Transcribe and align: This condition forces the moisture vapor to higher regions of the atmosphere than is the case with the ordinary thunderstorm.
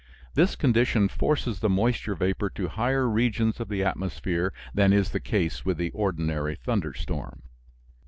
This 0.33 0.55
condition 0.55 1.07
forces 1.07 1.59
the 1.59 1.69
moisture 1.69 2.15
vapor 2.15 2.49
to 2.55 2.69
higher 2.69 3.07
regions 3.07 3.59
of 3.59 3.69
the 3.69 3.83
atmosphere 3.83 4.51
than 4.73 4.91
is 4.93 5.11
the 5.11 5.19
case 5.19 5.63
with 5.63 5.77
the 5.77 5.91
ordinary 5.91 6.55
thunderstorm. 6.55 7.43